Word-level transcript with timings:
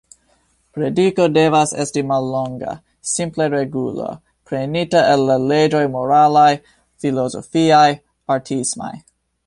Prediko 0.77 1.25
devas 1.33 1.73
esti 1.83 2.03
mallonga: 2.11 2.71
simple 3.11 3.47
regulo, 3.55 4.09
prenita 4.51 5.05
el 5.13 5.27
la 5.33 5.39
leĝoj 5.53 5.85
moralaj, 5.97 6.49
filozofiaj, 7.05 7.87
artismaj. 8.39 8.95